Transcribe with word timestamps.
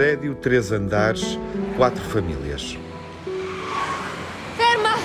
prédio, 0.00 0.34
três 0.34 0.72
andares, 0.72 1.38
quatro 1.76 2.02
famílias. 2.02 2.78
Ferma! 4.56 4.96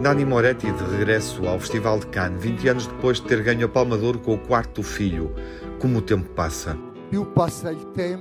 Nani 0.00 0.24
Moretti 0.24 0.70
de 0.70 0.84
regresso 0.84 1.48
ao 1.48 1.58
Festival 1.58 1.98
de 1.98 2.06
Cannes, 2.06 2.40
20 2.40 2.68
anos 2.68 2.86
depois 2.86 3.20
de 3.20 3.26
ter 3.26 3.42
ganho 3.42 3.66
a 3.66 3.68
Palma 3.68 3.98
de 3.98 4.04
Ouro 4.04 4.20
com 4.20 4.34
o 4.34 4.38
quarto 4.38 4.84
filho. 4.84 5.34
Como 5.80 5.98
o 5.98 6.00
tempo 6.00 6.28
passa. 6.30 6.78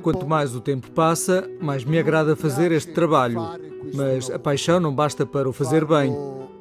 Quanto 0.02 0.28
mais 0.28 0.56
o 0.56 0.62
tempo 0.62 0.90
passa, 0.90 1.48
mais 1.62 1.86
me 1.86 2.00
agrada 2.00 2.36
fazer 2.36 2.72
este 2.72 2.92
trabalho. 2.92 3.40
Mas 3.94 4.32
a 4.32 4.40
paixão 4.40 4.80
não 4.80 4.96
basta 4.96 5.28
para 5.28 5.48
o 5.48 5.54
fazer 5.54 5.86
bem. 5.86 6.12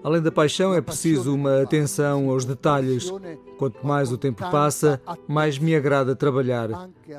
Além 0.05 0.21
da 0.21 0.31
paixão, 0.31 0.75
é 0.75 0.83
preciso 0.83 1.35
uma 1.35 1.63
atenção 1.63 2.29
aos 2.29 2.45
detalhes. 2.45 3.11
Quanto 3.57 3.87
mais 3.87 4.13
o 4.13 4.19
tempo 4.19 4.43
passa, 4.51 5.01
mais 5.27 5.59
me 5.59 5.75
agrada 5.75 6.15
trabalhar. 6.15 6.69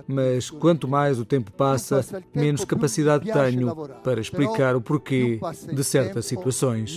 Mas 0.08 0.52
quanto 0.52 0.88
mais 0.88 1.20
o 1.20 1.26
tempo 1.26 1.52
passa, 1.52 2.06
menos 2.34 2.64
capacidade 2.64 3.26
tenho 3.32 3.76
para 4.04 4.22
explicar 4.22 4.76
o 4.76 4.82
porquê 4.82 5.40
de 5.74 5.84
certas 5.84 6.28
situações. 6.28 6.96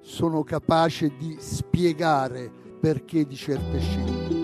Sono 0.00 0.42
capace 0.42 1.10
di 1.10 1.36
spiegare 1.40 2.50
perché 2.80 3.24
di 3.24 3.36
certe 3.36 3.78
scelte. 3.78 4.42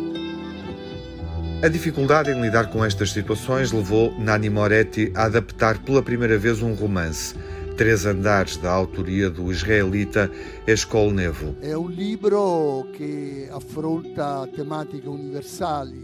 A 1.61 1.67
dificuldade 1.67 2.31
em 2.31 2.41
lidar 2.41 2.71
com 2.71 2.85
estas 2.85 3.11
situações 3.11 3.73
levou 3.73 4.15
Nani 4.17 4.49
Moretti 4.49 5.11
a 5.17 5.25
adaptar 5.25 5.83
pela 5.83 6.01
primeira 6.01 6.39
vez 6.39 6.63
um 6.63 6.73
romance. 6.73 7.35
Três 7.79 8.05
Andares, 8.05 8.57
da 8.57 8.73
autoria 8.73 9.31
do 9.31 9.53
israelita 9.53 10.29
Escol 10.67 11.13
Nevo. 11.13 11.55
É 11.63 11.79
um 11.79 11.87
livro 11.87 12.85
que 12.93 13.49
afronta 13.53 14.49
temáticas 14.49 15.07
universais. 15.07 15.95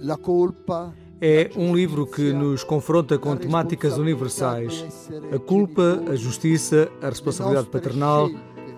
La 0.00 0.16
culpa, 0.16 0.94
é 1.20 1.50
um 1.56 1.76
livro 1.76 2.06
que 2.06 2.32
nos 2.32 2.64
confronta 2.64 3.18
com 3.18 3.36
temáticas 3.36 3.98
universais: 3.98 5.10
a 5.30 5.38
culpa, 5.38 6.02
a 6.10 6.16
justiça, 6.16 6.90
a 7.02 7.10
responsabilidade 7.10 7.68
paternal, 7.68 8.30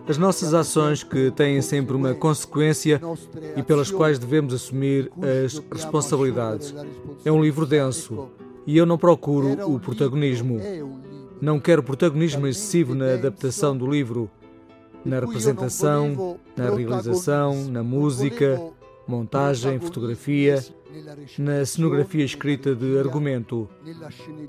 as 0.09 0.19
nossas 0.19 0.53
ações 0.53 1.05
que 1.05 1.31
têm 1.31 1.63
sempre 1.63 1.95
uma 1.95 2.13
consequência 2.13 3.01
e 3.57 3.63
pelas 3.63 3.89
quais 3.89 4.19
devemos 4.19 4.53
assumir 4.53 5.13
as 5.23 5.63
responsabilidades. 5.73 6.75
É 7.25 7.31
um 7.31 7.41
livro 7.41 7.65
denso 7.65 8.31
e 8.67 8.77
eu 8.77 8.85
não 8.85 8.99
procuro 8.99 9.73
o 9.73 9.79
protagonismo. 9.79 10.61
Não 11.41 11.61
quero 11.61 11.83
protagonismo 11.83 12.47
excessivo 12.47 12.95
na 12.95 13.15
adaptação 13.15 13.77
do 13.77 13.87
livro, 13.87 14.31
na 15.05 15.21
representação, 15.21 16.39
na 16.57 16.71
realização, 16.71 17.65
na 17.67 17.83
música, 17.83 18.61
montagem, 19.07 19.79
fotografia, 19.79 20.65
na 21.39 21.65
cenografia 21.65 22.25
escrita 22.25 22.75
de 22.75 22.99
argumento. 22.99 23.69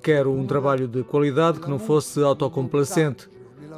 Quero 0.02 0.32
um 0.32 0.46
trabalho 0.48 0.88
de 0.88 1.04
qualidade 1.04 1.60
que 1.60 1.70
não 1.70 1.80
fosse 1.80 2.22
autocomplacente 2.22 3.30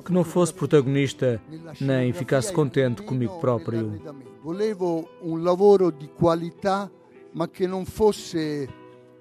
que 0.03 0.11
não 0.11 0.23
fosse 0.23 0.53
protagonista 0.53 1.41
nem 1.79 2.13
ficasse 2.13 2.51
contente 2.53 3.01
comigo 3.01 3.39
próprio. 3.39 4.01
Volevo 4.43 5.09
um 5.21 5.35
lavoro 5.35 5.91
de 5.91 6.07
qualidade, 6.07 6.91
mas 7.33 7.49
que 7.49 7.67
não 7.67 7.85
fosse 7.85 8.69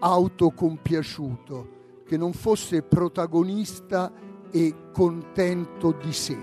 autocompiaciuto, 0.01 1.67
que 2.09 2.17
não 2.17 2.33
fosse 2.33 2.81
protagonista 2.81 4.11
e 4.53 4.75
contento 4.95 5.93
de 5.93 6.13
si. 6.15 6.39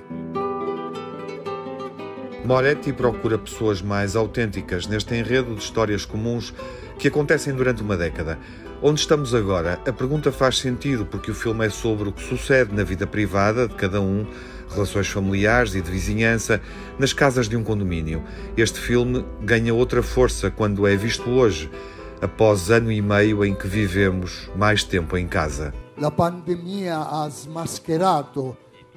Moretti 2.46 2.94
procura 2.94 3.40
pessoas 3.40 3.82
mais 3.82 4.16
autênticas 4.16 4.86
neste 4.86 5.16
enredo 5.16 5.56
de 5.56 5.62
histórias 5.62 6.06
comuns 6.06 6.54
que 7.00 7.08
acontecem 7.08 7.56
durante 7.56 7.82
uma 7.82 7.98
década. 7.98 8.38
Onde 8.84 9.00
estamos 9.00 9.34
agora? 9.34 9.80
A 9.88 9.92
pergunta 9.92 10.32
faz 10.32 10.60
sentido 10.60 11.08
porque 11.08 11.32
o 11.32 11.34
filme 11.34 11.66
é 11.66 11.70
sobre 11.72 12.10
o 12.10 12.12
que 12.12 12.22
sucede 12.22 12.72
na 12.76 12.84
vida 12.84 13.08
privada 13.08 13.68
de 13.68 13.74
cada 13.74 14.00
um, 14.00 14.28
relações 14.70 15.08
familiares 15.08 15.74
e 15.74 15.82
de 15.82 15.90
vizinhança, 15.90 16.62
nas 17.00 17.12
casas 17.12 17.50
de 17.50 17.58
um 17.58 17.64
condomínio. 17.64 18.24
Este 18.56 18.80
filme 18.80 19.26
ganha 19.42 19.74
outra 19.74 20.04
força 20.04 20.52
quando 20.52 20.86
é 20.86 20.96
visto 20.96 21.28
hoje, 21.32 21.72
após 22.22 22.70
ano 22.70 22.92
e 22.92 23.02
meio 23.02 23.44
em 23.44 23.54
que 23.54 23.68
vivemos 23.68 24.50
mais 24.56 24.84
tempo 24.84 25.18
em 25.18 25.28
casa. 25.28 25.74
A 26.02 26.12
pandemia 26.12 26.98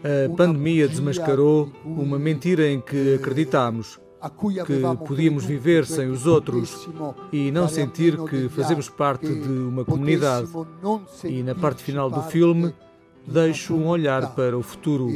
a 0.03 0.37
pandemia 0.37 0.89
desmascarou 0.89 1.73
uma 1.85 2.19
mentira 2.19 2.69
em 2.69 2.81
que 2.81 3.15
acreditámos 3.15 3.99
que 4.67 5.07
podíamos 5.07 5.45
viver 5.45 5.87
sem 5.87 6.09
os 6.09 6.27
outros 6.27 6.89
e 7.33 7.51
não 7.51 7.69
sentir 7.69 8.17
que 8.25 8.49
fazemos 8.49 8.89
parte 8.89 9.27
de 9.27 9.49
uma 9.49 9.85
comunidade. 9.85 10.49
E 11.25 11.43
na 11.43 11.55
parte 11.55 11.83
final 11.83 12.11
do 12.11 12.23
filme, 12.23 12.75
deixo 13.27 13.75
um 13.75 13.87
olhar 13.87 14.35
para 14.35 14.57
o 14.59 14.63
futuro, 14.63 15.09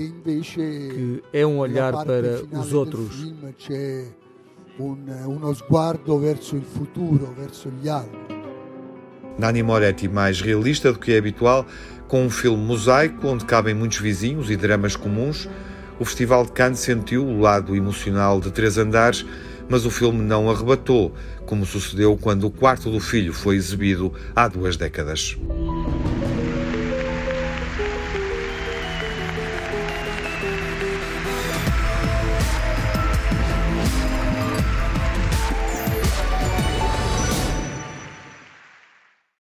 que 0.55 1.23
é 1.33 1.45
um 1.47 1.59
olhar 1.59 2.05
para 2.05 2.43
os 2.59 2.73
outros. 2.73 3.33
Uno 4.83 5.55
sguardo 5.55 6.19
verso 6.19 6.57
il 6.57 6.65
futuro, 6.65 7.33
verso 7.39 7.71
gli 7.81 7.89
altri. 7.89 8.43
Nani 9.39 9.63
Moretti, 9.63 10.09
mais 10.09 10.41
realista 10.41 10.93
do 10.93 10.99
que 10.99 11.13
é 11.13 11.19
habitual, 11.19 11.65
com 12.09 12.25
um 12.25 12.31
filme 12.31 12.63
mosaico 12.63 13.29
onde 13.29 13.45
cabem 13.45 13.75
muitos 13.75 13.99
vizinhos 13.99 14.51
e 14.51 14.57
dramas 14.57 14.97
comuns, 14.97 15.49
o 16.01 16.05
Festival 16.05 16.45
de 16.45 16.53
Cannes 16.53 16.81
sentiu 16.81 17.25
o 17.25 17.41
lado 17.41 17.77
emocional 17.77 18.41
de 18.41 18.51
Três 18.51 18.77
Andares, 18.77 19.25
mas 19.69 19.87
o 19.87 19.91
filme 19.91 20.21
não 20.21 20.51
arrebatou, 20.51 21.15
como 21.47 21.65
sucedeu 21.65 22.19
quando 22.21 22.45
o 22.45 22.51
quarto 22.51 22.91
do 22.91 22.99
filho 22.99 23.33
foi 23.33 23.55
exibido 23.55 24.13
há 24.35 24.49
duas 24.49 24.77
décadas. 24.77 25.39